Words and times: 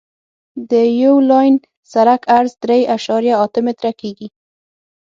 د 0.69 0.71
یو 1.03 1.15
لاین 1.31 1.53
سرک 1.91 2.21
عرض 2.37 2.51
درې 2.63 2.79
اعشاریه 2.93 3.35
اته 3.45 3.59
متره 3.65 3.91
کیږي 4.01 4.27